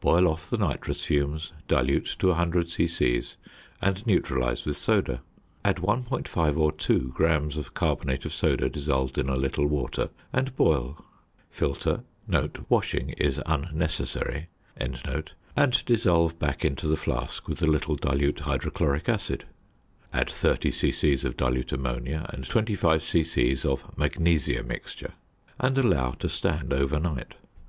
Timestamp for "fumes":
1.06-1.52